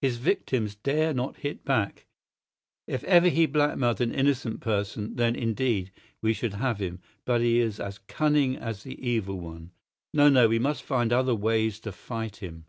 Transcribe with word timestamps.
His 0.00 0.18
victims 0.18 0.76
dare 0.76 1.12
not 1.12 1.38
hit 1.38 1.64
back. 1.64 2.06
If 2.86 3.02
ever 3.02 3.28
he 3.28 3.46
blackmailed 3.46 4.00
an 4.00 4.14
innocent 4.14 4.60
person, 4.60 5.16
then, 5.16 5.34
indeed, 5.34 5.90
we 6.22 6.34
should 6.34 6.54
have 6.54 6.78
him; 6.78 7.00
but 7.24 7.40
he 7.40 7.58
is 7.58 7.80
as 7.80 7.98
cunning 7.98 8.54
as 8.54 8.84
the 8.84 8.94
Evil 9.04 9.40
One. 9.40 9.72
No, 10.14 10.28
no; 10.28 10.46
we 10.46 10.60
must 10.60 10.84
find 10.84 11.12
other 11.12 11.34
ways 11.34 11.80
to 11.80 11.90
fight 11.90 12.36
him." 12.36 12.66